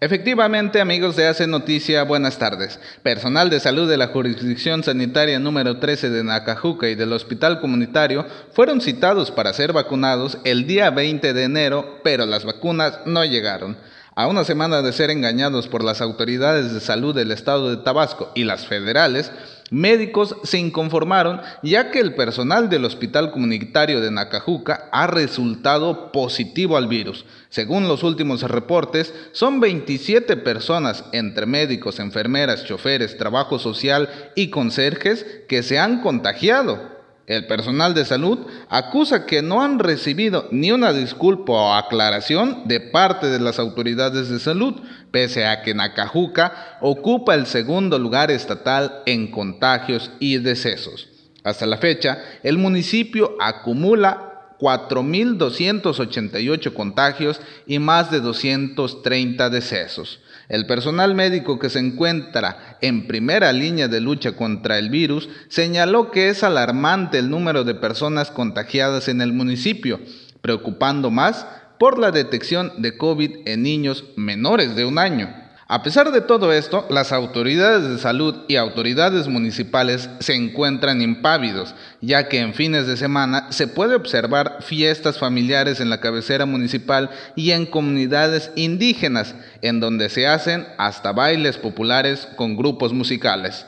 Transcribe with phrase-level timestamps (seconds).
[0.00, 2.78] Efectivamente, amigos de Hace Noticia, buenas tardes.
[3.02, 8.24] Personal de salud de la jurisdicción sanitaria número 13 de Nacajuca y del hospital comunitario
[8.52, 13.76] fueron citados para ser vacunados el día 20 de enero, pero las vacunas no llegaron.
[14.14, 18.30] A una semana de ser engañados por las autoridades de salud del estado de Tabasco
[18.36, 19.32] y las federales,
[19.70, 26.76] médicos se inconformaron ya que el personal del hospital comunitario de Nacajuca ha resultado positivo
[26.76, 27.24] al virus.
[27.48, 35.24] Según los últimos reportes, son 27 personas, entre médicos, enfermeras, choferes, trabajo social y conserjes,
[35.48, 36.97] que se han contagiado.
[37.28, 38.38] El personal de salud
[38.70, 44.30] acusa que no han recibido ni una disculpa o aclaración de parte de las autoridades
[44.30, 44.74] de salud,
[45.10, 51.08] pese a que Nacajuca ocupa el segundo lugar estatal en contagios y decesos.
[51.44, 54.27] Hasta la fecha, el municipio acumula
[54.58, 60.20] 4.288 contagios y más de 230 decesos.
[60.48, 66.10] El personal médico que se encuentra en primera línea de lucha contra el virus señaló
[66.10, 70.00] que es alarmante el número de personas contagiadas en el municipio,
[70.40, 71.46] preocupando más
[71.78, 75.47] por la detección de COVID en niños menores de un año.
[75.70, 81.74] A pesar de todo esto, las autoridades de salud y autoridades municipales se encuentran impávidos,
[82.00, 87.10] ya que en fines de semana se puede observar fiestas familiares en la cabecera municipal
[87.36, 93.66] y en comunidades indígenas, en donde se hacen hasta bailes populares con grupos musicales.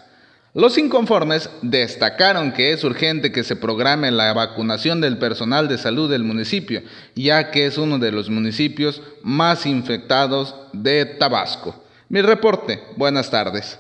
[0.55, 6.11] Los inconformes destacaron que es urgente que se programe la vacunación del personal de salud
[6.11, 6.81] del municipio,
[7.15, 11.85] ya que es uno de los municipios más infectados de Tabasco.
[12.11, 13.79] Mi reporte, buenas tardes.